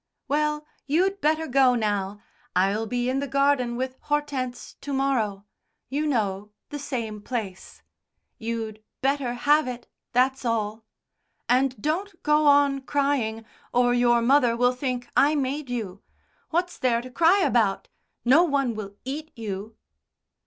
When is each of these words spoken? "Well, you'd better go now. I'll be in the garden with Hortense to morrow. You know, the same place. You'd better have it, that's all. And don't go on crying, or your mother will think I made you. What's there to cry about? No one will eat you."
"Well, 0.27 0.65
you'd 0.87 1.21
better 1.21 1.45
go 1.45 1.75
now. 1.75 2.21
I'll 2.55 2.87
be 2.87 3.07
in 3.07 3.19
the 3.19 3.27
garden 3.27 3.75
with 3.75 3.97
Hortense 4.01 4.73
to 4.81 4.93
morrow. 4.93 5.45
You 5.89 6.07
know, 6.07 6.49
the 6.69 6.79
same 6.79 7.21
place. 7.21 7.83
You'd 8.39 8.83
better 9.01 9.33
have 9.35 9.67
it, 9.67 9.87
that's 10.11 10.43
all. 10.43 10.85
And 11.47 11.79
don't 11.79 12.23
go 12.23 12.47
on 12.47 12.81
crying, 12.81 13.45
or 13.75 13.93
your 13.93 14.23
mother 14.23 14.57
will 14.57 14.73
think 14.73 15.07
I 15.15 15.35
made 15.35 15.69
you. 15.69 16.01
What's 16.49 16.79
there 16.79 17.03
to 17.03 17.11
cry 17.11 17.41
about? 17.41 17.87
No 18.25 18.41
one 18.43 18.73
will 18.73 18.95
eat 19.05 19.29
you." 19.35 19.75